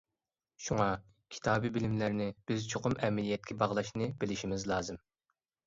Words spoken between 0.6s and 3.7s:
شۇڭا كىتابى بىلىملەرنى بىز چوقۇم ئەمەلىيەتكە